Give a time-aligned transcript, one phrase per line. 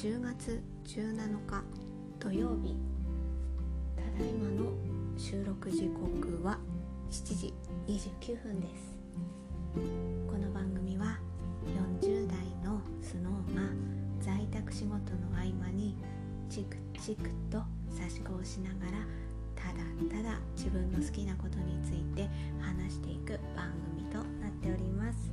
[0.00, 1.12] 10月17
[1.46, 1.62] 日
[2.18, 2.74] 土曜日。
[3.94, 4.72] ただいまの
[5.18, 6.58] 収録時刻は
[7.10, 7.52] 7時
[7.86, 8.98] 29分です。
[10.26, 11.18] この番組は
[12.00, 13.60] 40代のスノーが
[14.22, 14.98] 在宅仕事の
[15.34, 15.94] 合間に
[16.48, 19.04] チクチクと差し子をしながら
[19.54, 19.84] ただ
[20.16, 22.26] ただ自分の好きなことについて
[22.58, 25.30] 話していく番組となっております。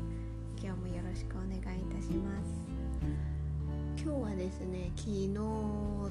[0.62, 3.27] 今日もよろしくお願いいたします。
[4.00, 5.34] 今日はですね昨日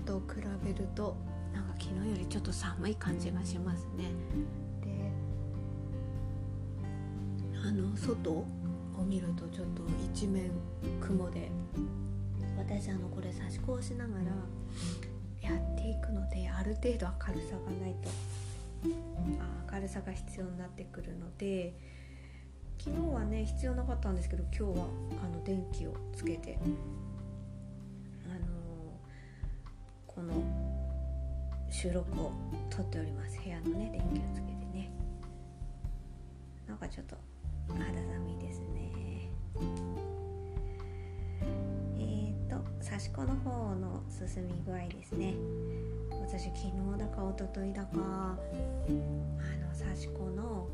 [0.05, 1.17] と比べると
[1.55, 4.11] なんか昨日よりちょっと寒い感じがしますね。
[4.83, 5.11] で
[7.65, 8.45] あの外を
[9.07, 10.51] 見るとちょっと一面
[11.01, 11.51] 雲で
[12.59, 14.25] 私あのこれ差し子をしながら
[15.49, 18.09] やっていくのである程度明るさがないと
[19.73, 21.75] 明るさが必要になってくるので
[22.79, 24.87] 昨日はね必要なかったんですけど今日は
[25.25, 26.59] あの電気をつけて
[31.77, 32.33] 収録を
[32.71, 33.39] 撮っております。
[33.45, 34.91] 部屋のね電気をつけてね。
[36.67, 37.17] なんかちょっと
[37.69, 39.29] 肌寒いですね。
[41.99, 45.35] えーと刺し子の方の進み具合ですね。
[46.11, 48.39] 私昨日だか一昨日だかあ
[49.61, 50.67] の刺し子の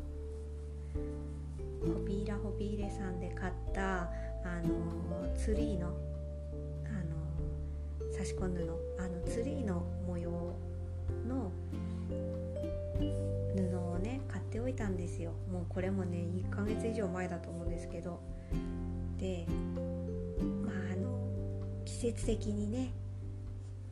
[1.81, 4.09] ホビーラホビーレさんで買ったあ
[4.63, 5.89] のツリーのあ
[7.03, 8.61] の差し込ん布。
[8.97, 10.31] あのツリーの模様
[11.27, 11.51] の
[13.55, 15.31] 布をね買っておいたんですよ。
[15.51, 18.19] もうこれもね1ヶ月以上前だと思うんですけど。
[19.17, 19.45] で
[20.65, 21.31] まああの
[21.85, 22.91] 季節的にね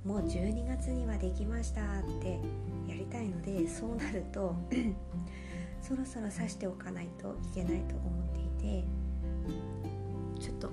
[0.04, 1.86] もう12月にはできましたっ
[2.22, 2.40] て
[2.88, 4.56] やりたいのでそうなると
[5.82, 8.86] そろそろ刺しておかないといけないと思っていて
[10.40, 10.70] ちょっと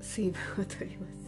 [0.00, 1.21] 水分を取ります。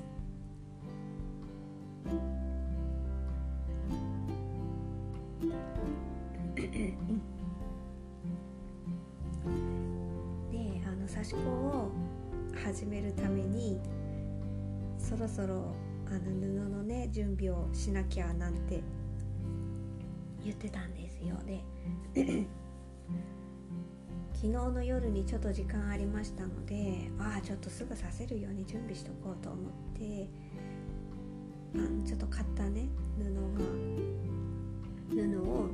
[10.50, 11.91] であの刺し子を
[12.65, 13.81] 始めるために
[14.99, 15.75] そろそろ
[16.06, 18.83] あの布のね準備をしなきゃなんて
[20.43, 21.37] 言ってたんですよ。
[21.47, 21.65] で
[24.34, 30.28] 昨日の夜にちょっと時間ありましたのでああちょっとすぐさせるように準備しとこうと思って
[31.75, 32.87] あのちょっと買ったね
[33.17, 33.65] 布が
[35.09, 35.69] 布を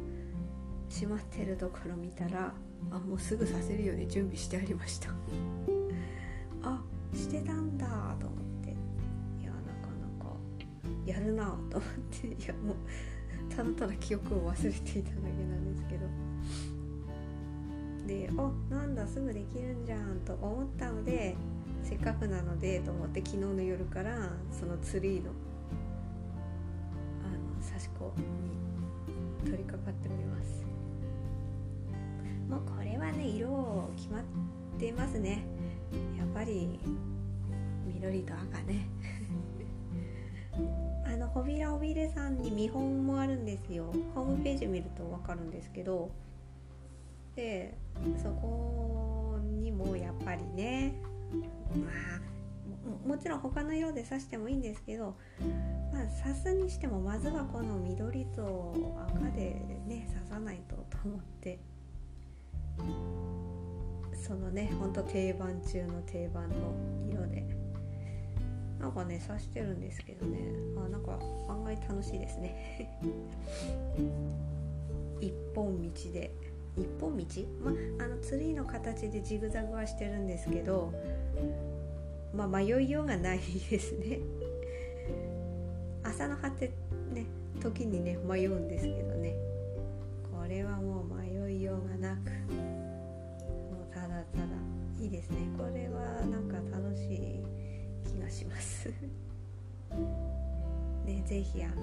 [0.90, 2.52] しまってるところ見たら
[2.90, 5.10] あもうすぐさせるように準備してありました。
[6.62, 6.82] あ
[7.14, 7.86] してたんだ
[8.18, 8.70] と思って。
[9.40, 10.36] いやなかなか
[11.06, 12.26] やるなと思って。
[12.26, 12.76] いやもう
[13.48, 16.06] ただただ記憶を忘れていただけなんですけど。
[18.06, 21.36] でおなんだすぐできるんじゃんと思ったので
[21.84, 25.30] せっかくなのでと思って昨日の夜からそのツリーの
[27.22, 30.59] あの刺し子に取り掛かっております。
[33.00, 34.22] はね色決まっ
[34.78, 35.42] てますね。
[36.16, 36.78] やっぱり
[37.86, 38.86] 緑と赤ね。
[41.06, 43.86] あのホビラホビレさんに見本もあるんですよ。
[44.14, 46.10] ホームページ見ると分かるんですけど。
[47.34, 47.78] で
[48.22, 50.94] そこにもやっぱりね
[51.74, 55.16] まあもちろん他の色で刺してもいいんですけど、
[55.92, 58.74] まあ、刺すにしてもまずはこの緑と
[59.14, 61.58] 赤でね刺さないとと思って。
[64.14, 66.54] そのねほんと定番中の定番の
[67.10, 67.44] 色で
[68.78, 70.38] なんかね刺してるんですけどね。
[70.76, 72.98] あなんか案外楽しいですね。
[75.20, 76.34] 一本道で。
[76.76, 77.24] 一本道、
[77.62, 77.72] ま
[78.04, 80.92] あのツリーの形でジグザグはしてるんですけど
[82.32, 83.40] まあ迷いようがない
[83.70, 84.20] ですね。
[86.02, 86.70] 朝の果て
[87.12, 87.26] ね
[87.60, 89.49] 時にね迷うんですけどね。
[95.30, 97.44] ねこれはなんか楽しい
[98.04, 98.92] 気がします。
[101.04, 101.82] ね是非あの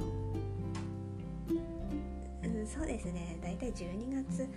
[2.44, 4.48] うんそうですねだいたい12月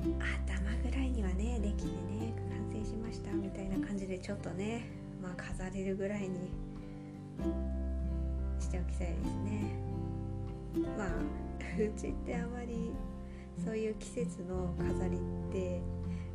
[0.00, 4.84] 頭ぐらいにはねできてね完成しましたみたいな感じでちょっとね
[5.22, 6.50] まあ飾れるぐらいに
[8.58, 9.74] しておきたいですね。
[10.96, 11.08] まあ
[11.78, 12.92] うちってあまり
[13.64, 15.20] そういう季節の飾りっ
[15.52, 15.80] て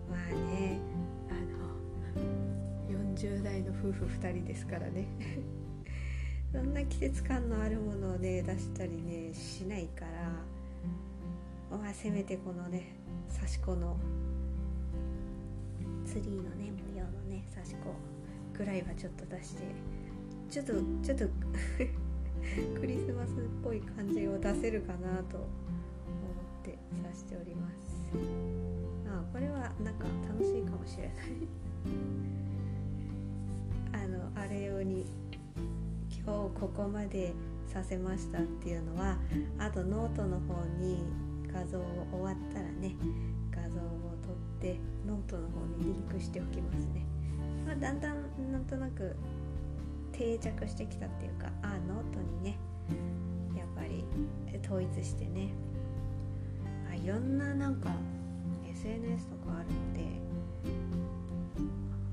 [0.10, 0.80] まあね
[1.30, 5.08] あの40代の夫婦2人ですからね。
[6.52, 10.32] そんな季節感のあるものをね出したりねしないから
[11.90, 12.96] あせめてこのね
[13.36, 13.98] 刺し子の
[16.06, 17.94] ツリーのね模様のね刺し子
[18.58, 19.64] ぐらいはちょっと出して
[20.50, 20.74] ちょっと
[21.04, 21.28] ちょっと
[22.80, 23.34] クリスマスっ
[23.64, 25.48] ぽい感じを出せるかなと思っ
[26.64, 28.57] てさしております。
[29.38, 31.16] これはなんか楽しいかもしれない。
[33.94, 35.06] あのあれ用に
[36.10, 37.36] 今日ここまで
[37.68, 39.16] させましたっていうのは
[39.60, 41.04] あとノートの方に
[41.54, 42.96] 画像を終わったらね
[43.52, 43.82] 画像を
[44.26, 47.06] 撮ってノートの方にリンクしておきますね、
[47.64, 49.16] まあ、だんだんなんとなく
[50.14, 52.58] 定着してきたっていうかあノートにね
[53.56, 54.04] やっぱり
[54.66, 55.52] 統一してね。
[56.92, 57.92] あいろんななんか
[58.88, 60.00] SNS とかあるので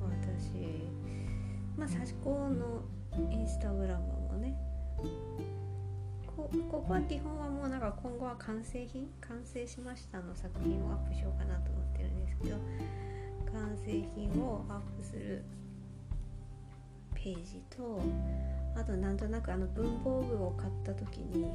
[0.01, 0.89] 私
[1.77, 2.83] まあ刺し子の
[3.31, 4.57] インスタグラムもね
[6.27, 12.57] こここは基本はもうなんか今後は完成品完成しましたの作品をアップしようかなと思ってるんですけど
[13.53, 15.45] 完成品をアップする
[17.15, 18.01] ページと
[18.77, 21.47] あとなんとなくあの文房具を買った時に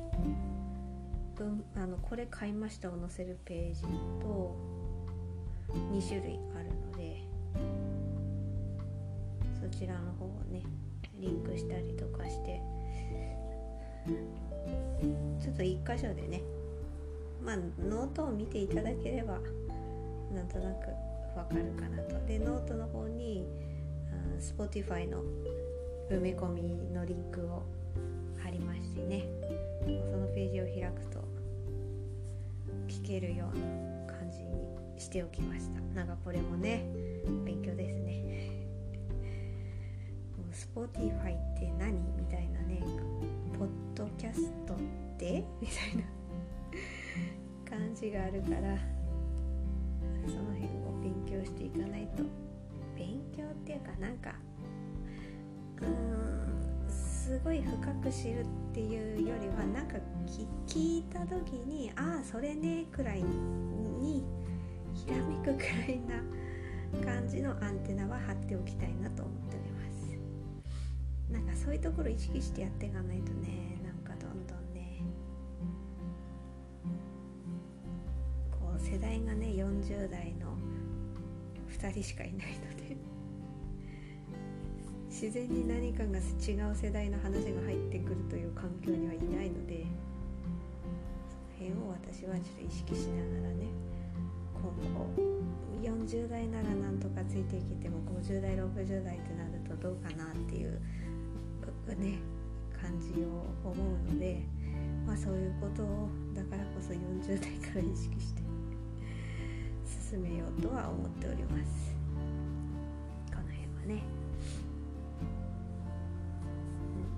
[1.36, 3.82] 文あのこれ買いましたを載せるページ
[4.22, 4.79] と
[5.74, 7.22] 2種類あるので
[9.62, 10.64] そちらの方をね
[11.20, 12.62] リンクしたりとかして
[15.40, 16.42] ちょっと1箇所でね
[17.44, 19.40] まあノートを見ていただければ
[20.34, 20.88] なんとなく
[21.38, 22.26] わかるかなと。
[22.26, 23.46] でノートの方に
[24.40, 25.24] Spotify の
[26.10, 26.62] 埋め込み
[26.94, 27.64] のリンクを
[28.42, 29.28] 貼りましてね
[30.12, 31.24] そのページを開くと
[32.88, 33.89] 聞けるような
[35.00, 35.80] しておきました。
[35.96, 36.86] なんかこれもね
[37.46, 38.50] 勉強ですね。
[40.38, 41.94] もう Spotify って何？
[42.18, 42.82] みたいなね
[43.58, 44.78] ポッドキャストっ
[45.18, 45.44] て？
[45.62, 46.04] みたいな
[47.78, 48.78] 感じがあるから
[50.28, 52.24] その辺を勉強していかないと。
[52.96, 54.36] 勉強っていうかなんか
[55.82, 55.88] うー
[56.88, 59.96] んすごい深く知るっていうよりはなんか
[60.68, 64.26] 聞いた時にああそれねくらいに
[65.70, 69.80] らいな感じのアンテナは張っておきたいなと思っております。
[71.32, 75.02] なんかそういうところ意識してやっていかないとねなんかどんどんね
[78.52, 80.58] こう世代がね40代の
[81.70, 82.98] 2人しかいないので
[85.08, 89.86] 自然に何かが違う世代の話が入ってくるという環境にはいないので
[91.58, 93.66] その辺を私はちょっと意識しながらね
[94.54, 94.64] 今
[94.94, 95.29] 後
[96.10, 100.82] 40代ならなんとかついていけても50代60代ってなるとどうかなっていう
[102.00, 102.18] ね
[102.82, 104.42] 感じを思うので、
[105.06, 108.42] まあ、そういうことをだからこそ40代から意識して
[110.12, 111.94] 進めようとは思っております。
[113.28, 114.04] この辺はね、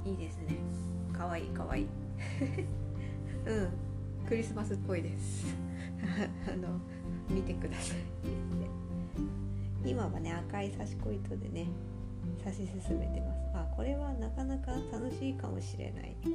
[0.05, 0.57] うん、いいですね。
[1.17, 1.87] かわいいかわいい。
[3.47, 3.69] うん。
[4.27, 5.45] クリスマスっぽいです。
[6.51, 6.77] あの
[7.29, 8.80] 見てください。
[9.85, 11.67] 今はね赤い刺し子糸でね
[12.43, 13.41] 刺し進めてます。
[13.53, 16.15] あこれはなかなか楽しいかもしれない。
[16.25, 16.33] うん。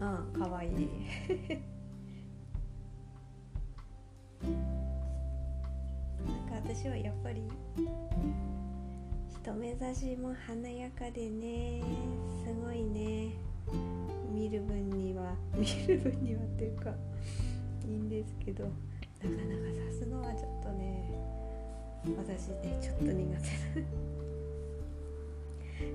[0.00, 0.70] うんかわいい。
[4.42, 4.48] な
[6.34, 7.42] んか私はやっぱり
[9.28, 11.82] 人目指しも華やかでね
[12.44, 13.51] すごいね。
[14.32, 16.90] 見る分には見る分にはっていうか
[17.86, 18.76] いいんですけどなか
[19.26, 19.36] なか
[19.90, 21.10] 刺すのはちょっとね
[22.16, 23.20] 私ねちょっと苦手
[23.80, 23.86] な。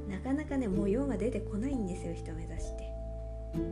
[0.09, 2.83] なかなかね模様が出てこないんですよ人目指して。
[3.53, 3.63] も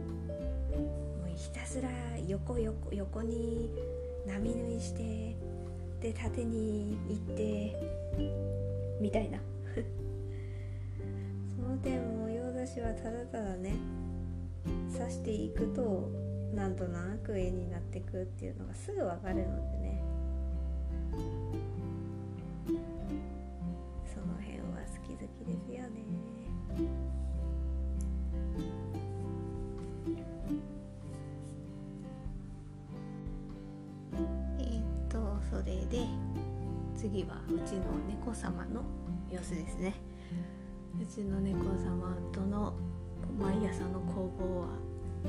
[1.34, 1.90] うひたすら
[2.28, 3.70] 横横横に
[4.26, 5.36] 波縫いして
[6.02, 7.76] で縦に行って
[9.00, 9.40] みたいな。
[11.56, 13.76] その点模様出しはただただね
[14.92, 16.10] 刺していくと
[16.54, 20.04] なんとなく絵になってくっていうのがすぐ分かるのでね。
[24.06, 26.04] その辺は好き好きですよね。
[34.60, 35.18] え、っと
[35.50, 36.08] それで
[36.96, 38.84] 次はうちの猫様の
[39.30, 39.96] 様子ですね。
[41.02, 42.74] うちの猫様との
[43.40, 44.68] 毎朝の攻防は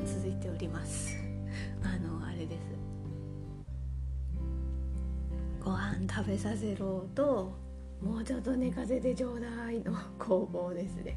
[0.04, 1.16] 続いております。
[1.82, 2.60] あのあれです。
[5.62, 7.52] ご飯食べさせろと
[8.00, 11.16] もうちょっと寝かせてちょうだいの攻防ですね。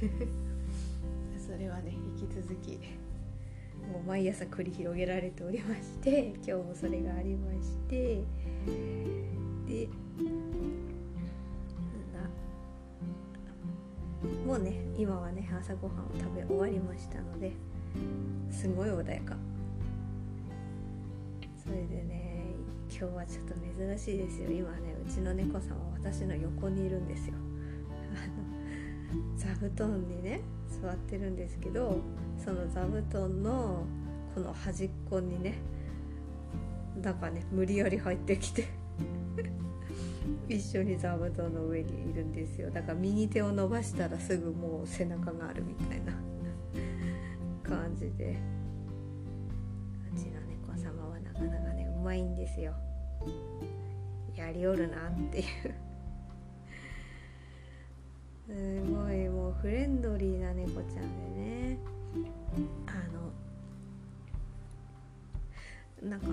[1.38, 2.78] それはね引き続き
[3.90, 8.22] もう毎朝繰り広げられておりまして今日もそれがありまして
[9.66, 9.88] で
[14.46, 17.52] もうね今はね朝ごはんを食べ終わりましたので
[18.48, 19.36] すごい穏やか。
[21.60, 22.54] それでね
[22.88, 24.50] 今日はちょっと珍しいですよ。
[24.50, 27.34] 今ねうちの猫さんは私の横にいるんですよ。
[29.36, 30.42] 座布団にね
[30.80, 31.98] 座ってるんですけど
[32.38, 33.84] その座布団の
[34.32, 35.58] この端っこにね
[37.02, 38.68] なんかね無理やり入ってきて。
[40.48, 42.70] 一緒に座布団の上にいるんですよ。
[42.70, 46.12] だから右手を伸ばしたらすぐもう背中があるみたいな。
[47.62, 48.36] 感じで。
[50.14, 52.74] うちの猫様はなかなかねうまいんですよ。
[54.36, 55.44] やりおるなっていう。
[58.46, 58.52] す
[58.92, 61.78] ごいもうフレンドリーな猫ちゃんでね。
[62.86, 62.92] あ
[66.04, 66.28] のなんか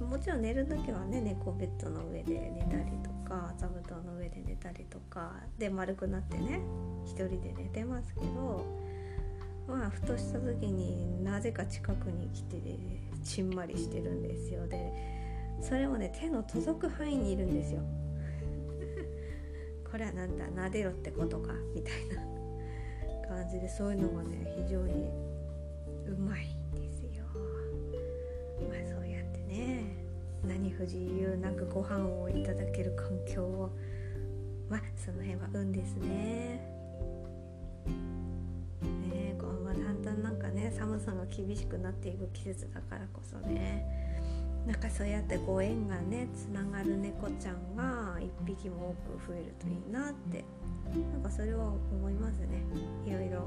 [0.00, 6.60] もちろん寝る時はね猫ベッドの上で寝たりとか座布団の上で寝たりとかで丸くなってね
[7.04, 8.66] 一人で寝てますけど
[9.66, 12.60] まあふとした時になぜか近くに来て
[13.24, 14.66] ちんまりしてるんですよ。
[14.68, 14.92] で
[15.60, 17.82] それもね手の届く範囲にいるんですよ。
[19.90, 22.16] これはなんだ撫でろってことかみたいな
[23.28, 25.10] 感じでそういうのがね非常に
[26.06, 26.55] うまい。
[30.76, 33.70] 不自由なくご飯をいただける環境を
[34.68, 36.60] まあその辺は運ですね。
[39.08, 43.86] ねこうまあ、だんだんなんかね寒さが厳しくなっていく季節だからこそね
[44.66, 50.44] なんかそうやってご縁がねつながる猫ちゃんが1匹も多く増えるといいなって
[51.12, 52.62] なんかそれは思いますね
[53.06, 53.46] いろいろ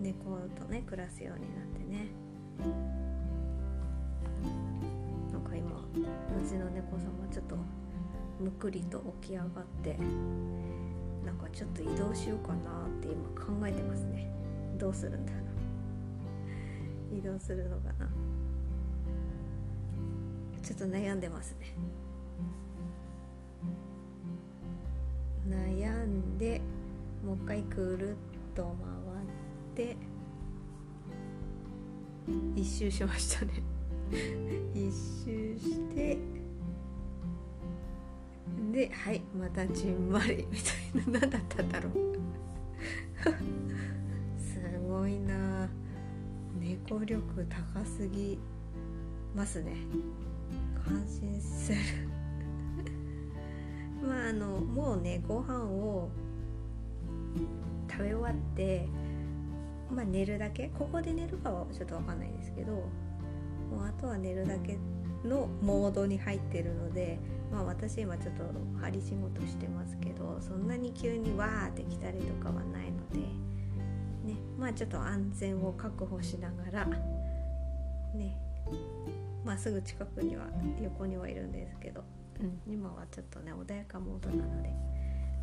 [0.00, 3.05] 猫とね暮らすようになってね。
[6.02, 7.56] うちの猫さんはちょっと
[8.38, 9.48] むくりと起き上がっ
[9.82, 9.96] て
[11.24, 14.30] なんかちょっと移動しようかなって今考えてますね。
[14.78, 15.38] どうするんだろ
[17.14, 17.16] う。
[17.18, 18.08] 移動するのかな。
[20.62, 21.74] ちょっと悩んでますね。
[25.48, 26.60] 悩んで
[27.24, 28.16] もう一回くるっ
[28.54, 28.74] と
[29.76, 29.96] 回って
[32.56, 33.75] 一周しましたね。
[34.74, 34.92] 一
[35.24, 36.18] 周して。
[38.72, 41.92] ではいまたじんまりみたいな 何だったんだろう。
[44.38, 45.68] すごいな。
[46.60, 48.38] 猫力高すぎ
[49.34, 49.74] ますね。
[50.84, 51.78] 感心する。
[54.06, 56.10] まああのもうねご飯を
[57.90, 58.88] 食べ終わって
[59.90, 60.68] まあ寝るだけ？
[60.78, 62.88] ここで寝るかはちょっと分かんないですけど。
[63.70, 64.78] もうあとは寝るだけ
[65.24, 67.18] のモードに入ってるので、
[67.50, 68.44] まあ、私今ちょっと
[68.80, 73.18] 針仕事してますけどそんなに急にわーって来たりとかはないので、
[74.32, 76.86] ね、まあちょっと安全を確保しながら
[78.14, 78.36] ね
[79.44, 80.46] まあすぐ近くには
[80.82, 82.02] 横にはいるんですけど、
[82.40, 84.70] うん、今はちょっとね穏やかモードなので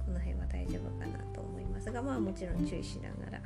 [0.06, 3.42] この辺は大丈夫かなと思いますがまあもちろん注意しながら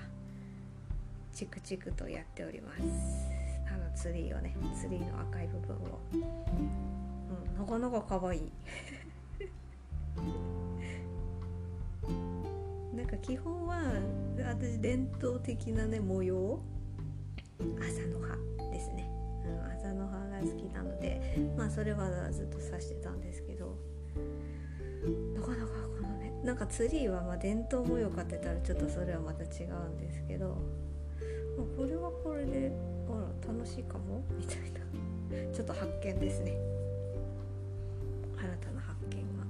[1.33, 3.36] チクチクとやっております。
[3.97, 4.55] ツリーをね。
[4.79, 5.79] ツリーの赤い部分を、
[6.13, 6.21] うん、
[7.57, 8.51] なかなか可愛い。
[12.95, 13.81] なんか基本は
[14.37, 16.59] 私伝統的なね模様。
[17.59, 18.37] 朝の葉
[18.71, 19.09] ですね、
[19.43, 23.75] うん、朝の葉が好きなのでまあそれはずっと刺してたんですけど。
[25.33, 30.55] なかなかこのねなんかツリーはま伝統模様かってたらちょっとそれはまた違うんですけど。
[31.75, 32.71] これはこれで
[33.09, 34.21] あら楽しいかも？
[34.37, 34.79] みたいな。
[35.53, 36.57] ちょっと発見ですね。
[38.37, 39.43] 新たな発見が、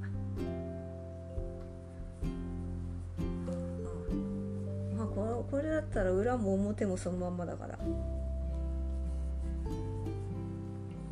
[4.98, 7.78] まあこれこれだったら裏も表もそのまんまだから。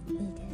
[0.08, 0.45] いいです。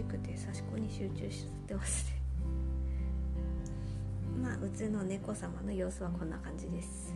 [0.00, 2.12] しくて刺し子に集中してますね。
[4.42, 7.14] まあうちの猫様の様子はこんな感じです。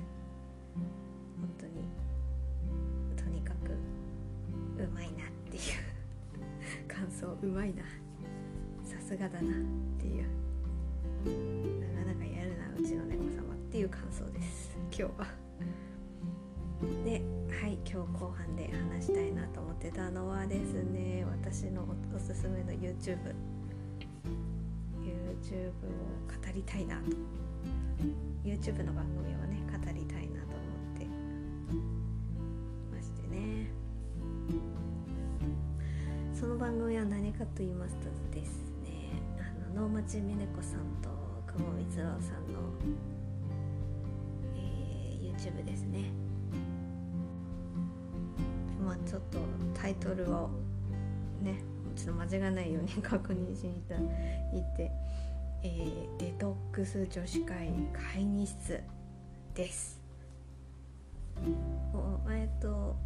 [1.40, 1.88] 本当に
[3.16, 3.72] とにかく
[4.82, 5.62] うまいなっていう。
[6.86, 7.82] 感想うまいな。
[8.84, 9.54] さすがだなっ
[9.98, 10.26] ていう。
[11.80, 14.70] なかなかやるなうちの猫様ってっていう感想です。
[14.96, 15.43] 今日は。
[17.94, 23.18] 今日後半で話したいなと思ってたのはですね私のおすすめの YouTube
[24.98, 25.70] YouTube を
[26.26, 27.02] 語りたいなと。
[28.44, 31.06] YouTube の番組をね語りたいなと思って
[32.92, 33.70] ましてね。
[36.34, 41.10] その番組は何かと言いますとですねあの能町みね子さんと
[41.46, 42.58] 久保光郎さんの、
[44.56, 46.23] えー、YouTube ですね。
[49.14, 49.38] ちょっと
[49.80, 50.50] タイトルを
[51.40, 51.62] ね
[51.94, 54.90] ちょっと間違わないように確認しに行って
[55.62, 57.70] えー、デトックス女子会
[58.14, 58.82] 会議室
[59.54, 60.00] です。
[62.28, 62.96] えっと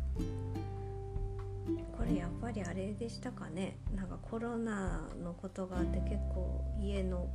[1.97, 3.77] これやっぱりあれでしたかね。
[3.95, 7.29] なんかコロナのことがあって結構家の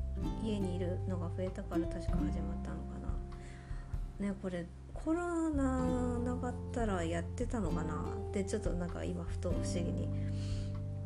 [0.43, 2.97] 家にいるのが増えたから確か始まったのか
[4.19, 4.27] な。
[4.27, 4.65] ねこれ
[5.03, 7.93] コロナなかったらやってたのかな
[8.29, 10.07] ってちょっとなんか今ふと不思議に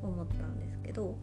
[0.03, 1.15] 思ったんですけど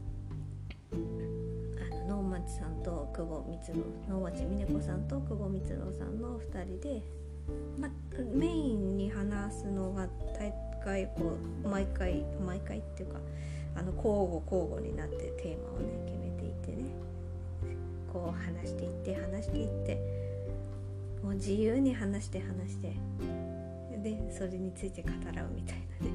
[2.08, 7.02] 能町さんと久保光郎能町美音子さんと久保光郎さんの2人で、
[7.78, 7.88] ま、
[8.34, 10.52] メインに話すのが大
[10.84, 13.18] 会こう毎回毎回っていうか
[13.76, 16.90] あの交互交互になってテーマをね決めていてね
[18.12, 20.23] こう話していって話していって
[21.24, 22.92] もう自由に話して話して。
[24.02, 26.12] でそれについて語らうみたいなね。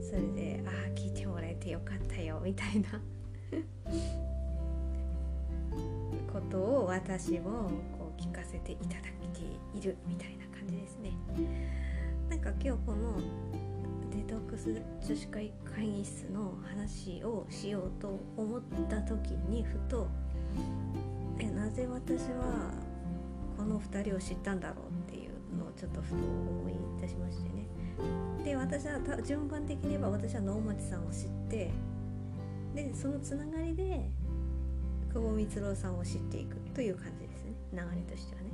[0.00, 2.88] それでああ聞いてもらえてよかったよみたいな。
[6.32, 9.00] ことを私もこう聞かせていただい
[9.34, 9.42] て
[9.78, 11.12] いるみたいな感じですね。
[12.30, 13.20] なんか今日この
[14.10, 20.08] デトックス女子会会議室の話をしようと思った時にふと
[21.38, 22.87] えなぜ私は
[23.58, 27.66] この2人を知ったんだろうっていうのをちょっとふと思い出しましてね。
[28.44, 31.70] で私は順番的に言えば私は能町さんを知って
[32.74, 34.08] でそのつながりで
[35.12, 37.52] 久保光郎さんを知っていくという感じですね。
[37.72, 38.50] 流れとしてはね。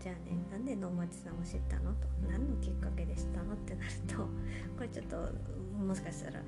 [0.00, 2.06] じゃあねなんで能町さんを知ったのと。
[2.30, 4.28] 何のきっかけで知ったのってなるとこ
[4.80, 5.16] れちょっと
[5.76, 6.40] もしかしたら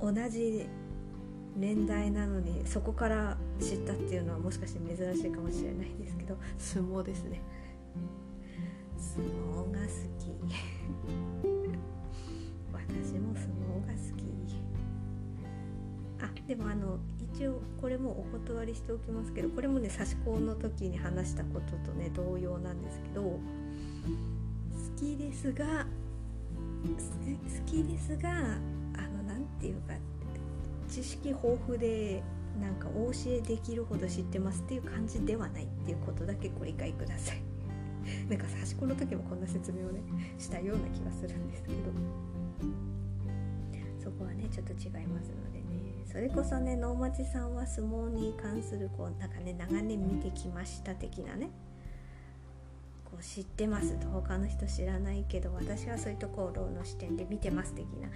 [0.00, 0.66] 同じ
[1.56, 7.40] 年代なのにそこから知ったっていうのはもしかして珍しいかもしれないですけど相撲ですね。
[8.96, 9.86] 相撲が好
[10.18, 10.34] き。
[12.72, 14.24] 私も相撲が好き。
[16.20, 16.98] あでもあの
[17.34, 23.40] 一応これもお断りしておきますけどこれもね差し子の時に話したこととね同様なんですけど好
[24.96, 25.86] きですが
[26.84, 26.90] 好
[27.66, 28.34] きですがあ
[29.08, 29.94] の何て言うか
[30.94, 32.22] 知識豊富で
[32.60, 37.42] なんかお教えできるほど知ってますっていう感じではないっていうことだけご理解ください。
[38.30, 40.00] なんか差し子の時もこんな説明をね
[40.38, 41.74] したような気がするんですけど。
[43.98, 46.04] そこはねちょっと違いますのでね。
[46.06, 51.50] それこそね能町さんは相撲に関するこうなんかね長年見てきました的なね。
[53.04, 53.98] こう知ってます。
[53.98, 58.08] と他の人知らないけど私はそういうところの視点で見てます的な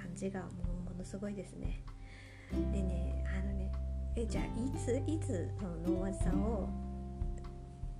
[0.00, 0.46] 感じがも
[0.86, 1.82] うものすごいですね。
[2.72, 3.72] でねあのね
[4.16, 6.68] えじゃあいついつその能町さんを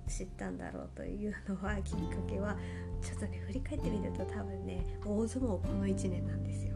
[0.07, 2.57] 知ったんだろうというのはきっかけは
[3.01, 6.75] ちょっとね振り返ってみると多分ね大相撲この1年なんですよ。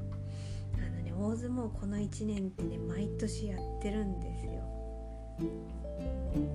[0.76, 1.14] あのね。
[1.14, 4.52] 大相撲この1年ってね毎年やってるんですよ。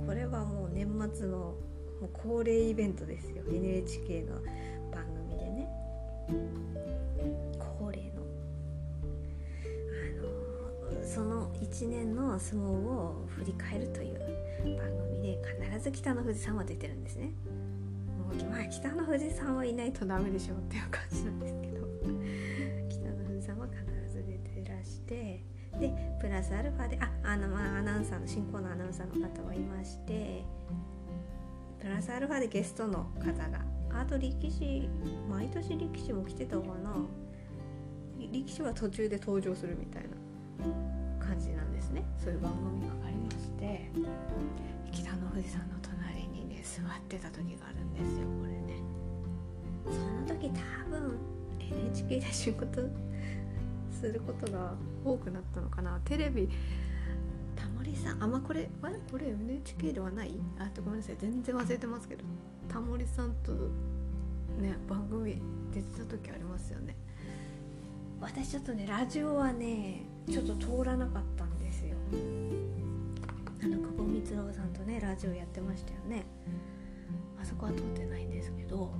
[0.07, 1.55] これはもう年末の
[2.01, 3.45] もう恒例イベントですよ。
[3.47, 4.37] NHK の
[4.91, 5.69] 番組でね。
[11.11, 17.33] その1年の相撲を振り返るという番組で必ず北の富士さんは出てるんですね。
[18.07, 21.81] もうまあ北の富士さんはいないとダメでしょっていう感じなんですけど。
[22.88, 25.42] 北の富士山は必ず出てらして
[25.81, 30.44] でプラスアルファでああの、まあ、アナウンサーの進行のアナウンサーの方はいまして
[31.81, 33.64] プラスアルファでゲストの方が
[34.01, 34.88] あと力士
[35.29, 36.94] 毎年力士も来てたかな。
[38.31, 40.11] 力士は途中で登場するみたいな。
[41.48, 42.05] なんですね。
[42.22, 43.90] そういう番組がありまして
[44.92, 48.81] 北の富士山の隣にね座ってた時があるんですよこれね。
[49.87, 51.18] その時多分
[51.59, 52.83] NHK で仕事
[53.90, 54.74] することが
[55.05, 56.00] 多くなったのかな。
[56.05, 56.48] テレビ
[57.57, 58.68] タモリさんあまあこれ
[59.11, 60.35] これ NHK ではない？
[60.59, 61.16] あとごめんなさい。
[61.18, 62.24] 全然忘れてますけど
[62.68, 65.40] タモリさんとね番組
[65.72, 66.96] 出てた時ありますよね。
[68.21, 71.97] 私ちょっとねラジオはねちょっと通らなかったんですよ。
[73.63, 76.25] あの久保光郎さんとねラジオやってましたよね。
[77.41, 78.93] あそこは通ってないんですけど、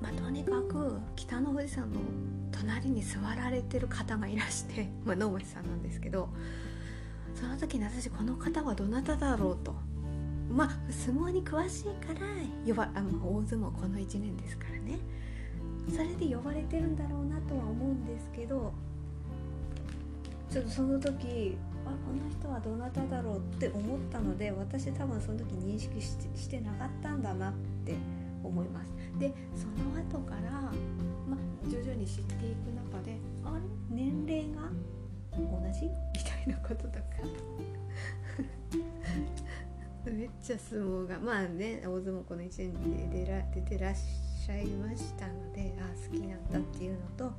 [0.00, 2.00] まあ、とにかく北の富士山の
[2.50, 6.30] 隣に座られてる方がいらして、 まあ、能町さんなんですけど
[7.34, 9.74] その時に私この方はどなただろうと。
[10.50, 12.20] まあ相撲に詳しいから
[12.66, 14.98] 呼ばあ大相撲この1年ですからね。
[15.90, 18.72] それで呼ばれてるんだろうなとは思うんですけど
[20.50, 27.52] ちょっとその時あこの人はどなただろうって思ったので私多分その時認識してなかったんだなっ
[27.84, 27.96] て
[28.44, 28.92] 思います。
[29.18, 30.72] でその後から、ま、
[31.68, 33.62] 徐々に知っていく中であれ？
[33.90, 34.70] 年齢が？
[35.36, 35.86] 同じ？
[35.86, 35.90] み
[36.22, 37.00] たいなこととか。
[40.10, 43.94] めっちゃ相撲がまあね大相撲この1年で出ら出てらっ
[44.42, 47.32] しゃいましたのであ好きなんだっていうのと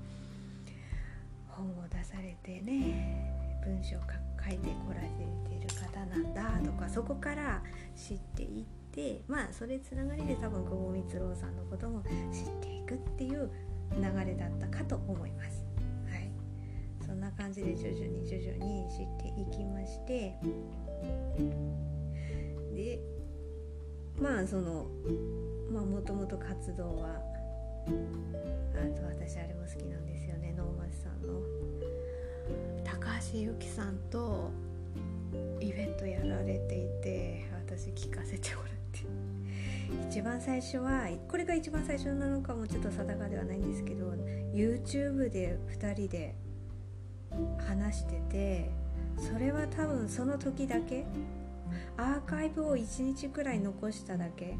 [1.50, 4.00] 本を出されてね文章を
[4.42, 7.62] 書いてこられている方なんだとかそこから
[7.94, 8.64] 知っていっ
[8.94, 13.52] てまあそれつながりで多分久保光郎さんのことも知っていくっていう
[13.98, 15.66] 流れだったかと思います。
[16.10, 16.32] はい、
[17.06, 20.40] そんな感じで徐々に徐々に知っていきまして
[22.74, 23.13] で
[24.22, 24.88] まあその
[25.72, 27.22] まあもともと活動は
[27.88, 30.54] あと私あれも好きなんですよね。
[30.56, 31.42] 能町さんの。
[32.84, 34.52] 高橋由紀さんと
[35.60, 39.34] イベントやられていて私聞かせてもらって。
[40.10, 44.12] 一番最初はこれが一番最初なのかもちょっと定かではないんですけど
[44.54, 46.36] YouTube で2人で
[47.68, 48.70] 話してて
[49.18, 51.06] それは多分その時だけ
[51.98, 54.58] アーカイブを1日くらい残しただけ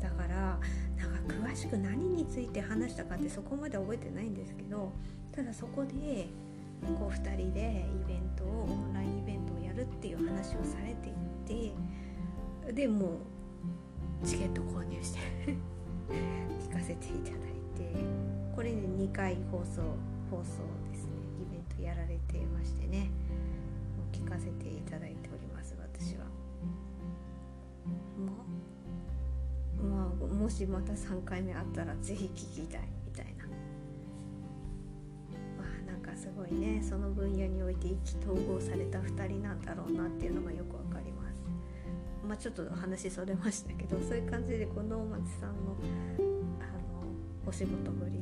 [0.00, 0.58] だから
[0.96, 4.92] なんか詳しく何について話したかってそこまで覚えてないんですけど
[5.32, 6.28] ただそこで
[6.98, 11.72] こう2人でイベントをオンラインイベントをやるっていう話をされてい
[12.66, 13.20] てでも
[14.22, 15.18] うチケット購入して
[16.60, 17.92] 聞かせていただいて
[18.54, 19.82] これで2回放送
[20.30, 20.42] 放送
[20.90, 23.10] ですねイベントやられてましてね
[24.12, 25.27] 聞かせていただいて。
[29.80, 33.44] まあ、もしまた3回目あったら是非聞きたいみたいな。
[35.56, 41.42] まあなんかすごいねその分野において意気投合された2人なんだろうなっていうのがよくわかります。
[42.26, 45.76] まあちょっと話それましたけどそういう感じでこの大町さんの
[46.60, 48.18] あのお仕事ぶり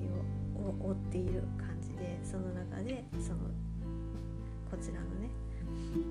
[0.55, 3.39] を追っている感じでその中でその
[4.71, 5.31] こちらのね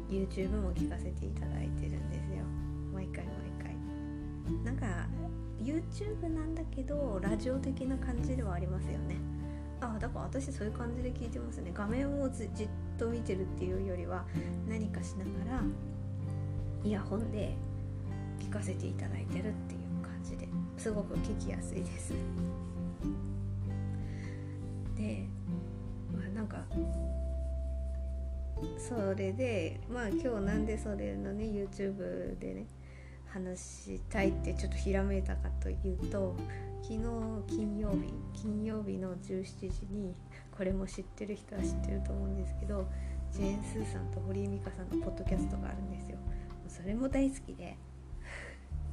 [0.09, 2.43] YouTube も聞かせていただいてるんですよ。
[2.93, 3.25] 毎回
[4.63, 4.85] なんか
[5.59, 9.17] YouTube なんだけどラジオ的な感じではありますよね。
[9.81, 11.71] あだから私そういう感じで聞いてますね。
[11.73, 14.25] 画面をじっと見てるっていうよりは
[14.67, 15.63] 何かしながら
[16.83, 17.55] イヤホンで
[18.39, 22.13] 聞かせていただいてるっていう感じですごく聞きやすいです。
[24.97, 25.27] で
[26.13, 26.63] まあなんか
[28.77, 32.65] それでまあ今日なんでそれのね YouTube でね
[33.35, 36.33] 話したいってちょっとひらめいたかというと
[36.81, 36.99] 昨日
[37.47, 40.15] 金曜日金曜日の17時に
[40.55, 42.87] これも知ってる人は知ってると思うんですけど
[43.33, 46.17] ジェーン・スーさんと堀井美香さんのポッドキャストがあるんですよ。
[46.69, 47.75] それも大好きで。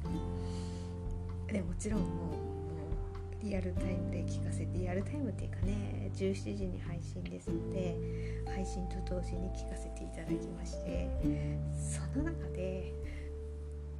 [1.47, 7.95] でもちろんもうリアルタイムで聞かせてリアルタイムっていうかね17時に配信ですので
[8.47, 11.07] 配信と同時に聞かせていただきまして
[11.73, 12.93] その中で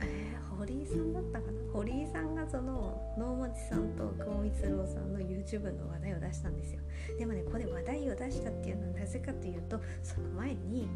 [0.04, 1.74] えー、堀井さんだったかな？
[1.74, 6.82] 堀井さんがその能町さんと久保光郎さんの YouTube の話題を出したんですよ。
[7.18, 10.88] でもねこれ話題を出したっていうのはなぜかというとその前に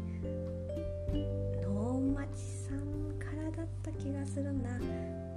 [1.62, 2.28] 能町
[2.68, 4.78] さんからだった気がするな。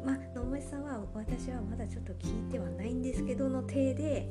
[0.05, 4.29] まあ能町さんは私はまだちょっと聞いてはないんですけどの体で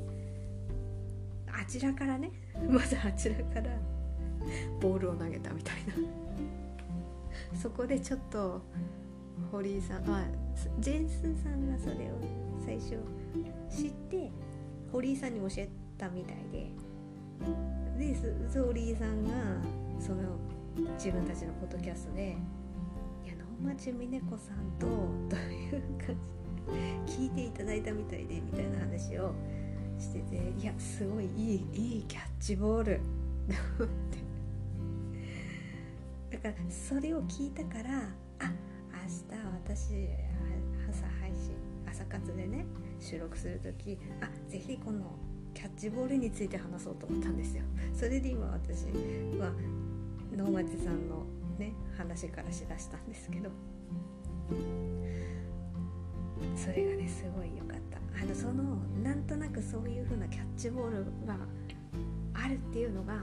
[1.47, 2.31] あちらからね
[2.69, 3.77] まずあちらから
[4.79, 5.93] ボールを投げたみたいな。
[7.61, 8.61] そこでちょっと
[9.51, 10.25] 堀井さんあ
[10.79, 12.19] ジェンスさんがそれを
[12.65, 12.97] 最初
[13.69, 14.31] 知って
[14.91, 16.71] 堀井さんに教えたみたいで。
[17.97, 18.15] で
[18.59, 19.31] 堀井さんが
[19.99, 20.37] その
[20.95, 22.35] 自分たちのポッドキャストで
[23.25, 26.15] 「いや能町みね子さんとどういう感
[27.07, 29.33] じ聞いていただいたみたいで」みたいな話を
[29.99, 32.99] してていやすごいいいいいキャッチボールっ
[36.29, 36.37] て。
[36.37, 37.99] だからそれを聞いたから
[38.39, 38.51] あ
[39.11, 40.07] 明日私
[40.89, 41.53] 朝配信
[41.85, 42.65] 朝活でね
[42.97, 45.17] 収録する時あぜひこの
[45.53, 47.63] キャッチボールについて話そうと思ったんですよ。
[47.93, 48.85] それで今私
[49.37, 49.51] は
[50.33, 51.25] 能町さんの
[51.59, 53.49] ね話からしだしたんですけど。
[56.55, 57.97] それがねすごい良かった。
[58.17, 61.35] あのそのなんとなくそういう風なキャッチボールが
[62.33, 63.15] あるっていうのが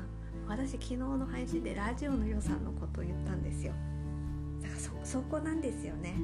[0.46, 3.72] 私昨日の配信でラジオの良さのことを言ったんですよ。
[5.08, 6.16] そこなんですよね。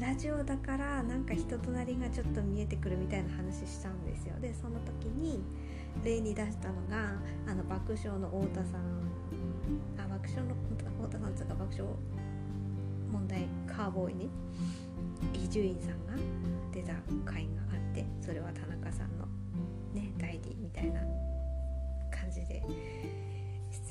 [0.00, 4.34] ラジオだからなんか人となりがちょっと見えてくるみたいな話しちゃうんですよ。
[4.40, 5.44] でその時に
[6.02, 7.12] 例に出したのが
[7.46, 9.06] あの爆笑の太田さん。
[9.96, 10.56] あ爆笑の
[11.02, 11.86] 太田さんつうか爆笑
[13.12, 14.28] 問題カーボーイに
[15.32, 16.14] 伊集院さんが
[16.72, 19.26] 出た回があってそれは田中さんの
[19.94, 21.00] ね代理みたいな
[22.10, 22.60] 感じで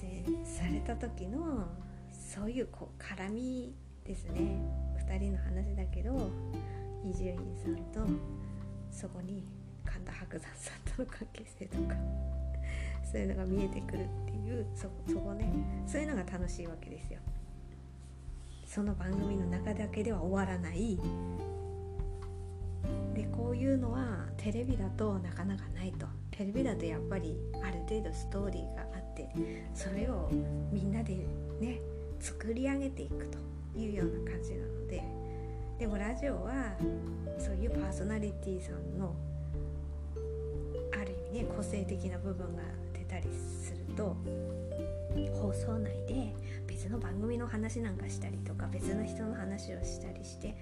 [0.01, 1.84] 出演された時の
[2.25, 4.59] そういうこう絡みですね。
[5.07, 6.31] 2人の話だけど
[7.03, 8.01] 伊集院さんと
[8.89, 9.43] そこに
[9.85, 11.95] 神田伯山さんとの関係性とか
[13.05, 15.47] そういうのが見えてくるっていうそそこね
[15.85, 17.19] そういうのが楽しいわけですよ。
[18.65, 20.99] その番組の中だけでは終わらない。
[23.13, 26.07] でこういうのはテレビだとなかなかないと。
[26.31, 29.29] テレビだとやっぱりある程度ストーリーがあって
[29.73, 30.29] それを
[30.71, 31.15] みんなで
[31.61, 31.79] ね
[32.19, 33.37] 作り上げていくと
[33.77, 35.03] いうような感じなので
[35.79, 36.73] でもラジオは
[37.37, 39.15] そういうパーソナリティさんの
[40.93, 43.27] ある意味ね個性的な部分が出たり
[43.61, 44.15] すると
[45.41, 46.33] 放送内で
[46.67, 50.55] 別の番組の話なんかしたりとか別の人の話をしたりして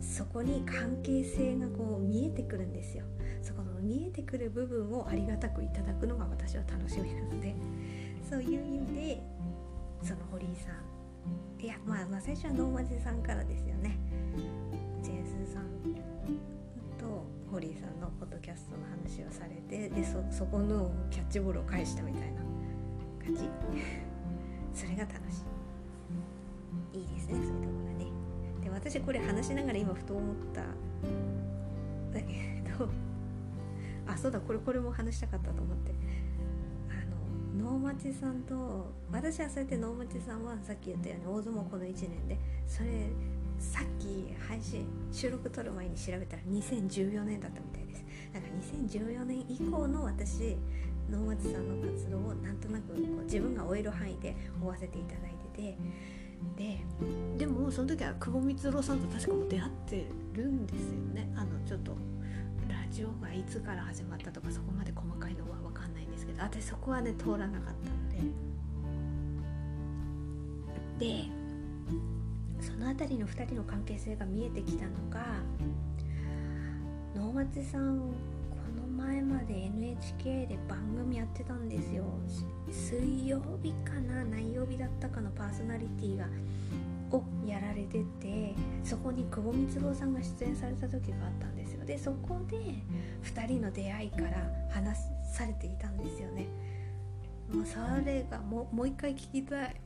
[0.00, 3.04] そこに関係性がこう見えてくるんですよ。
[3.42, 7.54] そこの見えてくる部分をありがたくいただくのが私は楽しみなので
[8.28, 9.22] そういう意味で
[10.06, 11.60] その堀井さん。
[11.60, 13.98] いやまあまあ最初は能町さんからですよね。
[15.02, 15.64] ジェンスさん
[16.96, 22.40] と堀井さんのポッドキャストの話をされてでそそこのキャッチボールを返したみたいな
[23.24, 23.50] 感じ。
[24.72, 25.42] それが楽し
[26.94, 26.98] い。
[27.00, 28.06] いいですねそういうところがね。
[28.62, 30.60] で私これ話しながら今ふと思った。
[32.16, 32.88] だけど
[34.06, 35.92] あそうだこれ これも話したかったと思って。
[37.56, 42.88] 能町さんと私はそうやって能町さんはさっき言ったように大相撲この1年でそれ
[43.58, 48.04] さっき配信収録撮る前に調べたら2014年だったみたいです。
[48.32, 48.52] だから
[48.88, 50.56] 2014年以降の私
[51.10, 55.78] 能町さんの活動をなんとなくこう自分が終える範囲で追わせていただいてて
[56.56, 56.78] で
[57.38, 61.32] でもその時は久保光郎さんと確かも出会ってるんですよね。
[61.34, 61.92] あのちょっと
[62.68, 65.55] ラジオがいつから始まったとかそこまで細かいのは
[66.38, 68.46] 私そこはね通らなかったので。
[70.98, 71.24] で
[72.60, 75.24] その辺りの2人の関係性が見えてきたのが
[77.14, 82.04] 能町さんこの前まで NHK で番組やってたんですよ。
[82.70, 86.26] 水曜日かな何曜日だったかのパーソナリティが
[87.10, 88.54] をやられてて
[88.86, 91.84] そこに久保光郎さんが出演された時があったんですよ。
[91.84, 92.56] でそこで
[93.24, 96.46] 2人の出会いから話されていたんですよね。
[97.52, 99.76] もうそれがももう一回聞きたい。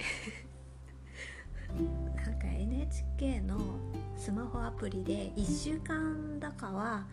[2.15, 3.59] なんか NHK の
[4.17, 7.07] スマホアプリで1週間だかは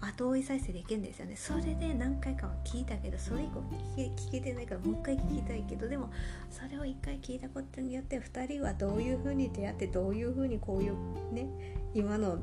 [0.00, 1.36] 後追い再生できるんですよね。
[1.36, 3.60] それで何回かは聞いたけどそれ以降
[3.94, 6.10] 聞け聞けてないからもう一回聞きたいけどでも
[6.50, 10.94] それを一回聞いたことによって2人はどういう風に出会ってどういう風にこういう
[11.32, 11.48] ね
[11.94, 12.38] 今の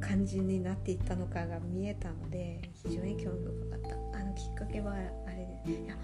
[0.00, 3.80] 感じになっていったのかが見えたので非常に興味深かっ
[4.12, 4.18] た。
[4.18, 5.94] あのきっかけはあれですいや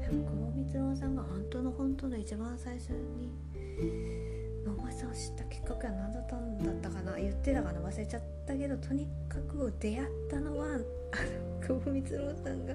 [0.00, 3.30] でも久保光郎さんが本当の本当の一番最初に
[4.64, 10.78] 野間さんを知ったきっかけは何だったんだったかな言ってたかな忘れちゃったけどとにかく出会ったのはあの
[11.60, 12.74] 久保光郎さんが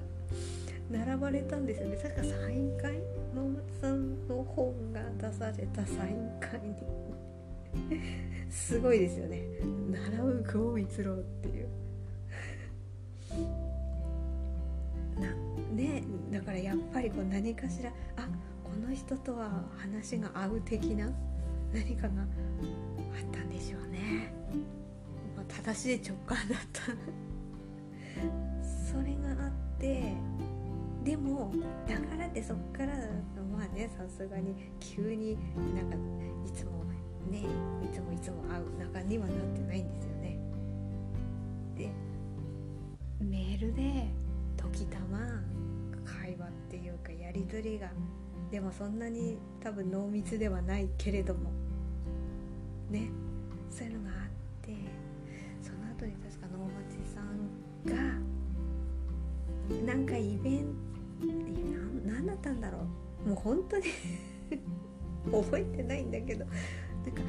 [0.90, 1.96] 並ばれたんですよね。
[1.96, 2.94] 確かサイン会
[3.34, 6.76] 野間さんの本が出されたサイン会に。
[8.50, 9.42] すごいですよね。
[9.90, 11.68] 並ぶ久保光郎っていう。
[15.20, 15.34] な
[15.74, 18.28] ねだからやっぱりこう何かしらあ
[18.62, 21.10] この人とは話が合う的な
[21.76, 22.28] 何かがあっ
[23.30, 24.32] たんでしょうね、
[25.36, 26.80] まあ、正しい直感だった。
[28.90, 30.14] それがあって
[31.04, 31.52] でも
[31.86, 32.94] だからってそっから
[33.52, 33.90] まあね。
[33.94, 34.54] さすがに。
[34.80, 35.36] 急に
[35.74, 35.96] なんか
[36.46, 36.82] いつも
[37.30, 37.44] ね
[37.84, 40.38] いつもいつも会う仲にはなってないんですよね。
[41.76, 41.90] で
[43.20, 44.08] メールで
[44.56, 45.18] 時たま
[46.04, 47.90] 会話っていうかやり取りが
[48.50, 51.65] でもそんなに多分濃密ではないけれども。
[52.90, 53.10] ね
[53.70, 54.28] そういうのがあっ
[54.62, 54.74] て
[55.62, 57.50] その後に確か能町さん
[57.84, 57.94] が
[59.84, 60.74] なんかイベン
[61.20, 61.26] ト
[62.06, 63.06] 何だったんだろう。
[63.26, 63.84] もう本当に
[65.32, 67.22] 覚えてないんだけどなんか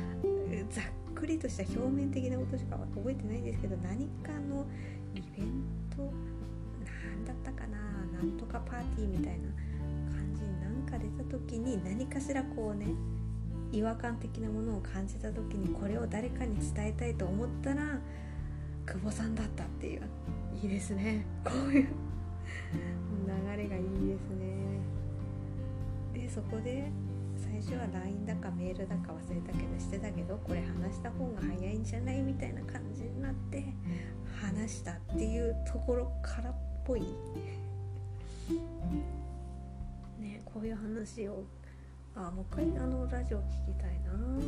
[0.69, 0.83] ざっ
[1.15, 4.65] くりとした表面的なことしか覚えてないんですけど何かの
[5.15, 6.03] イベント
[7.15, 7.79] 何だったかな
[8.13, 9.49] なんとかパーティーみたいな
[10.11, 12.85] 感じになんか出た時に何かしらこうね
[13.71, 17.99] 違和感的なものを感じた時にこれを誰かに伝えたいと思ったら
[18.85, 20.01] 久保さんだったっていう。
[20.61, 21.25] いいですね。
[21.43, 21.87] こういう。
[22.73, 24.79] 流れがいいですね。
[26.13, 26.89] でそこで
[27.37, 33.65] 最初は LINE だかメールだか忘れたけどしてたけどこれ話した方が早いんじゃないみたいな感じになって
[34.41, 37.01] 話したっていうところからっぽい。
[40.19, 41.43] ねこういう話を
[42.17, 44.11] あもう一回あのラジオ聞きたいな。
[44.11, 44.41] 本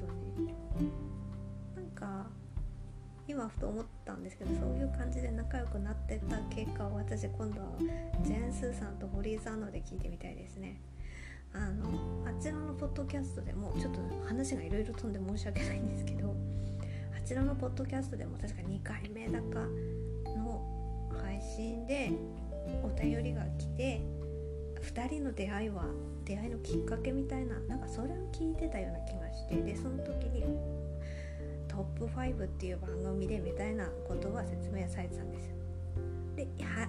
[0.00, 0.52] 当に。
[1.76, 2.26] なんか
[3.28, 7.68] 今ふと思ったんですけどそういう感じで仲良くなってた結果を私今度は
[8.24, 10.80] ジェーン・スーさんと堀井さんので聞いてみたいですね。
[11.52, 11.88] あの
[12.26, 16.34] あちらのポッドキャストでもちょっと話がいろいろ飛んで申し訳ないんですけど
[17.16, 19.60] あちらのポッドキャストでも確か2回目だか
[20.36, 22.10] の配信で
[22.82, 24.02] お便りが来て
[24.82, 25.84] 2人の出会いは
[26.26, 30.44] 出会いのきっかけみたいななんかそれを聞いてたような気がしてでその時に
[31.68, 35.54] トップ5っていう番組でみたいなことは説明されてたんですよ。
[36.34, 36.88] であ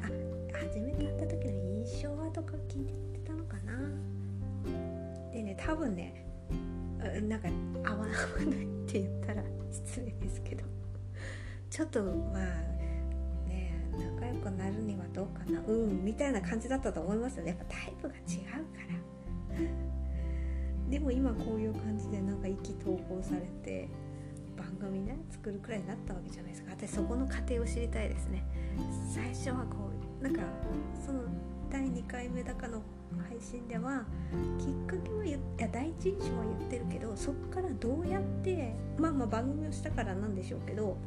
[0.57, 1.53] 初めて会った時の
[1.85, 3.73] 印象はとか聞いてたのかな？
[5.31, 6.25] でね多分ね
[7.21, 7.47] なんか
[7.91, 10.63] 合わないって言ったら失礼ですけど
[11.69, 12.43] ちょっとまあ
[13.47, 15.61] ね仲良くなるにはどうかな？
[15.67, 17.49] うんみたいな感じだったと思いますよね。
[17.49, 18.21] やっぱタイプが違う
[18.51, 18.57] か
[18.89, 18.97] ら。
[20.89, 23.89] でも今こういう感じでなんか意気投合されて
[24.55, 26.71] 番組ね作るくらいになったわけじゃないですか。
[26.71, 28.43] 私そこの過程を知りたいですね。
[29.13, 29.89] 最初はこ
[30.21, 30.41] うなんか
[31.05, 31.21] その
[31.69, 32.81] 第2回目だかの
[33.29, 34.05] 配信では
[34.57, 40.97] きっかけは言いや第一印象は言ってるけどそっからどうやってまあまあ番組をしたからなんでしょうけど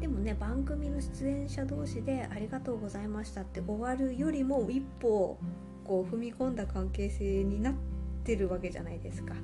[0.00, 5.38] でもね番組の出演者同士で「ありがとうございました」って終わるよりも一歩
[5.84, 7.74] こう踏み込んだ関係性になっ
[8.24, 9.34] てるわけじゃないですか。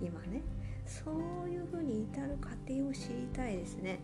[0.00, 0.42] 今ね。
[0.86, 4.00] そういう風に至る過程を知りたいですね。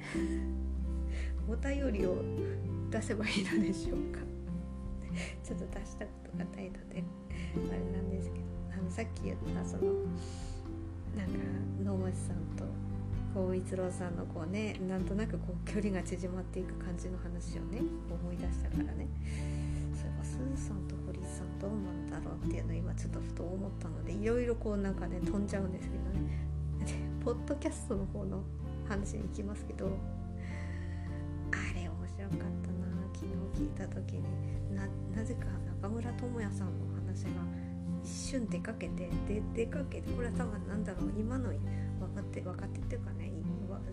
[1.48, 2.16] お便りを
[2.90, 4.20] 出せばいいのでしょうか。
[5.42, 7.02] ちょっと出したことがないので
[7.56, 8.50] あれなんですけど。
[8.72, 9.92] あのさっき言ったその
[11.16, 11.38] なんか
[11.82, 12.64] 能町さんと
[13.34, 19.08] 光一郎さんのこうねなんとなくこう距離が縮まっていく感じの話をね思い出したからね。
[19.92, 20.94] そういえばスーさんと
[21.60, 26.20] どうなんだろうっていうのを今ちょっとふと思ったのでいろいろこうなんかね飛んじゃうんですけどね。
[26.86, 26.94] で
[27.24, 28.42] ポッドキャストの方の
[28.88, 29.86] 話に行きますけど
[31.52, 34.60] あれ面白かったな昨日聞いた時に。
[35.14, 35.46] なぜか
[35.82, 37.30] 中村智也さんの話が
[38.02, 41.58] 一瞬出かけてで出かけてこれは多分なんだろう今の分
[42.14, 43.30] かって分かってっていうかね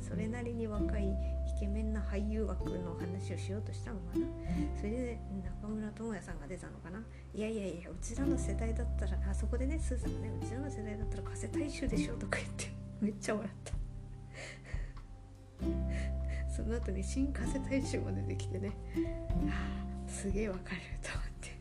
[0.01, 4.25] それなりに若いイケメンな俳優枠の話をしようとしたのかな。
[4.77, 5.19] それで
[5.61, 7.03] 中村智也さんが出たのかな。
[7.33, 13.73] いやいやいやうちらの世代だったらあそこでねスーさんがねうちらの世代だったら加瀬大衆でしょとか言って めっちゃ笑った。
[16.53, 18.71] その後に新加瀬大衆も出てきてね。
[19.49, 21.57] あすげえわかると思って。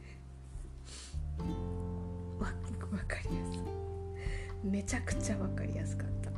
[2.96, 3.60] わかりやすい。
[4.66, 6.30] めちゃくちゃ分かりやすかった。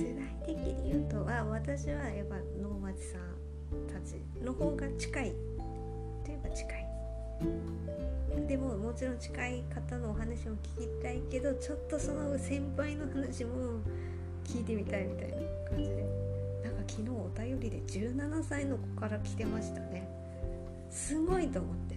[0.00, 5.34] 世代的に言うとは私はやっぱ能町さんたちの方が近い
[6.24, 6.86] といえば近い
[8.48, 13.80] でももちろん近い方のお話も聞きたいけどちょっとその先輩の話も
[14.46, 15.36] 聞いてみたいみたいな
[15.68, 16.06] 感じで
[16.64, 20.08] なんか昨日お便りで17歳の子から来てましたね
[20.90, 21.96] すごいと思って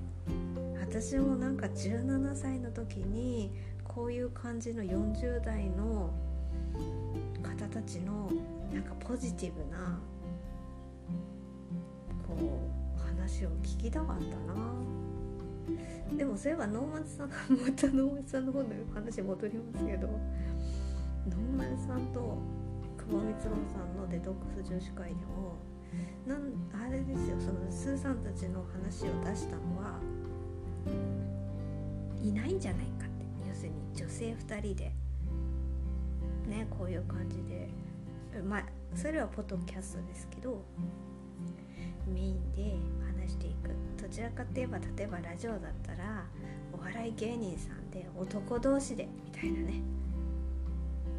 [0.81, 3.53] 私もなんか17歳の時に
[3.85, 6.11] こういう感じの40代の
[7.73, 8.29] たちの
[8.71, 9.99] なんかポジティブな
[12.27, 14.93] こう話を聞きたかったな。
[16.15, 20.07] でもそういえば能町さんがまた能町さんの方の 話戻りますけど
[21.27, 22.37] 能町さんと
[22.97, 23.39] 久保光郎
[23.73, 25.55] さんのデトックス女子会でも
[26.27, 26.53] なん
[26.85, 29.99] あれですよそのスーさんたちの話を出したのは
[32.21, 35.02] いないんじゃないかって要するに女性2人で。
[36.53, 37.69] ねこういう感じで。
[38.47, 38.63] まあ
[38.95, 40.63] それはポッドキャストですけど
[42.11, 42.75] メインで
[43.21, 43.69] 話していく。
[44.01, 46.25] どちらかといえば例えばラジオだったら
[46.71, 49.81] お笑い芸人さんで男同士でみたいなね。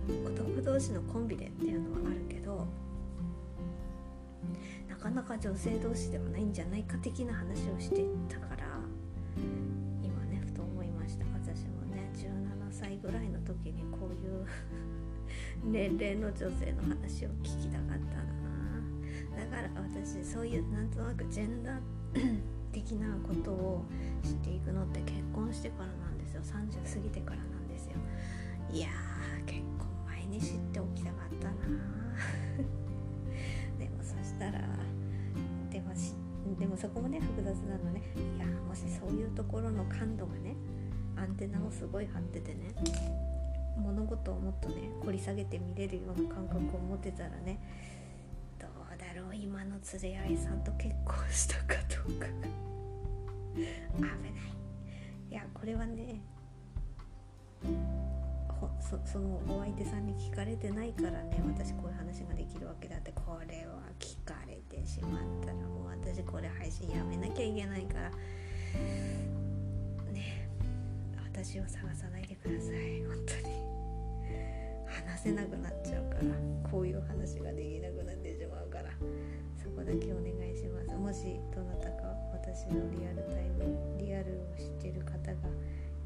[0.09, 2.67] 男同士のコンビでっていうのはあるけど
[4.89, 8.67] なかなか女性同士ではないんじゃないか的な話をしてたから
[10.03, 11.25] 今ねふと思いました。
[11.33, 12.27] 私もね17
[12.71, 14.45] 歳ぐらいの時にこういう
[15.65, 18.05] 年齢の女性の話を聞きたかったな。
[19.37, 21.81] だから私そういうなんとなくジェンダー
[22.73, 23.85] 的なことを
[24.23, 26.43] 知っていくのって結婚してからなんですよ。
[26.43, 27.93] 30過ぎてからなんですよ。
[28.73, 28.89] いや
[29.47, 31.55] 結婚前に知っておきたかったな
[33.79, 34.61] でもそしたら
[35.71, 36.15] でもし
[36.59, 38.03] でもそこもね複雑なのね。
[38.37, 40.57] いやもしそういうところの感度がね
[41.17, 42.75] アンテナをすごい張っててね。
[43.77, 47.59] 物事をもっとね掘り下げて見れるような感覚を持ってたらね
[48.59, 51.75] どうだろう今の連れ合いさんと結婚したか
[52.07, 52.27] どうか
[53.97, 54.13] 危ない。
[55.31, 56.21] いやこれはね
[58.81, 68.11] そそのお相手さんに聞かれてないからね私こういう話ができるわけだってこれは聞かれてしまったらもう私これ配信やめなきゃいけないから。
[71.35, 73.03] 私を探さないでください。
[73.03, 73.59] 本当に
[74.87, 76.23] 話せなくなっちゃうから
[76.71, 78.85] こういう話ができなくなってしまうから。
[79.59, 80.95] そこだけお願いします。
[80.95, 83.67] もしどなたか私のリアルタイム
[83.99, 85.33] リアルを知ってる方が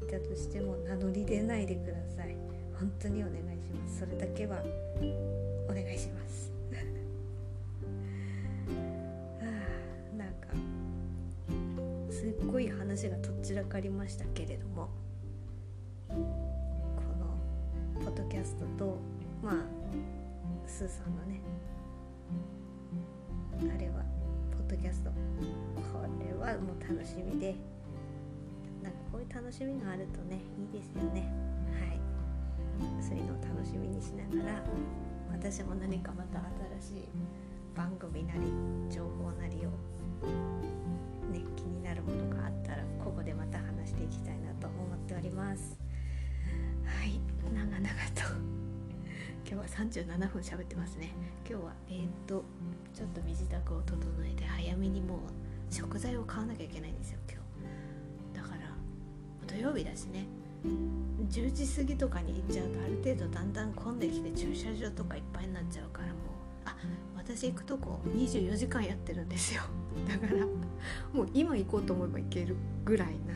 [0.01, 2.35] いたとしても名乗り出ないでください。
[2.73, 3.99] 本当にお願いします。
[3.99, 4.63] それだけは
[5.69, 6.51] お願いします。
[9.41, 10.47] あなんか
[12.11, 14.89] すっごい話がとっちらかりましたけれども。
[16.09, 16.15] こ
[17.19, 18.97] のポッドキャストと
[19.43, 19.55] まあ
[20.67, 21.41] スーさんのね
[23.61, 24.03] あれは
[24.51, 25.11] ポッドキャスト。
[25.11, 27.55] これはもう楽しみで
[28.83, 31.31] なんかこういう楽しみがあるとねいいですよね。
[31.79, 31.99] はい。
[33.01, 34.63] そういうのを楽しみにしながら
[35.31, 36.39] 私も何かまた
[36.79, 37.07] 新しい
[37.75, 38.41] 番組なり
[38.89, 39.69] 情報なりを
[41.31, 45.78] ね気になるものがあったらここでまた話していきたいなと思っております。
[46.89, 47.19] はい
[47.53, 48.21] 長々と。
[49.49, 51.13] 今日は37分喋ってますね。
[51.47, 52.43] 今日はえー、っと
[52.93, 55.19] ちょっと身支度を整えて早めにもう
[55.73, 57.41] 食材を買わなきゃいけないんですよ今
[58.33, 58.41] 日。
[58.41, 58.61] だから
[59.47, 60.25] 土曜日だしね。
[61.29, 66.15] 10時過ぎとかに行っちゃうとある程度だんだん混んできて駐車場とかいっぱいになっちゃうからもう
[66.65, 66.75] あ
[67.15, 69.61] 私行くとこ24時間やってるんですよ。
[70.07, 70.45] だから
[71.13, 73.35] もう今行こうと思えば行けるぐらいな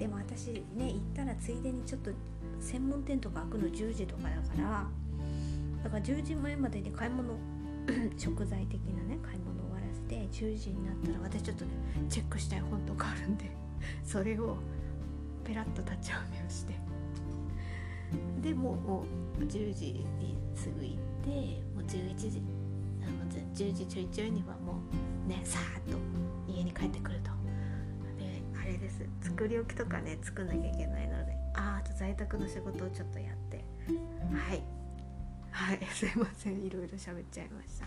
[0.00, 2.10] でも私ね行ったらついでにちょっと
[2.58, 4.86] 専門店とか開くの10時とかだから
[5.84, 7.34] だから10時前までに買い物
[8.16, 11.72] 食材的なね買い物終わらせて10時になったら私ちょっとね
[12.08, 13.50] チェックしたい本とかあるんで
[14.02, 14.56] それを
[15.44, 16.74] ペラッと立ち読みをして。
[18.40, 19.04] でもも
[19.38, 21.30] う10時にすぐ行って
[21.74, 22.42] もう11時
[23.02, 24.80] あの10時ちょいちょいにはも
[25.26, 25.98] うねさーっと
[26.50, 27.39] 家に帰ってくると。
[29.00, 29.30] です。
[29.30, 31.36] 作り置きとかね作んなきゃいけないので。
[31.54, 33.64] ああと在宅の仕事をちょっとやって。
[34.32, 34.62] はい。
[35.50, 35.84] はい。
[35.92, 36.64] すいません。
[36.64, 37.86] いろいろ喋っちゃいました。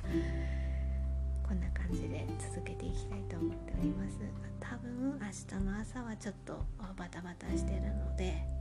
[1.47, 4.19] こんな感じで続けていきたいと思っております。
[4.59, 6.65] 多分明日の朝はちょっと
[6.97, 8.53] バタバタしてるので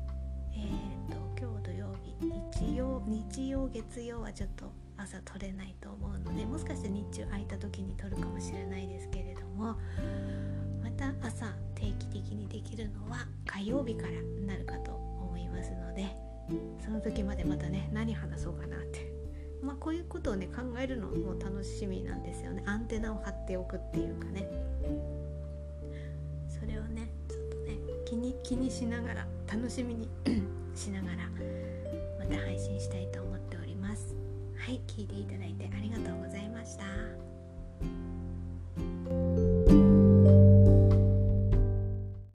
[0.55, 2.15] えーと、今日土曜日
[2.61, 9.77] 日曜日曜月曜はちょっと朝撮れないと思うのでもしかして日中空いた時に撮るかもしれないですけれども
[11.03, 14.13] た朝定期的にできるのは火曜日から
[14.47, 16.15] なるかと思いますので
[16.85, 19.11] その時までまたね何話そうかなって。
[19.63, 22.65] まあこういうことをね考えるのも楽しみなんですよね。
[22.67, 24.51] アンテナを張っておくっていうかね。
[26.49, 30.09] それをねちょっとね気に気にしながら楽しみに
[30.75, 31.31] しながら
[32.19, 34.17] また配信したいと思っております。
[34.57, 37.22] はい聞いていただいてありがとうございました。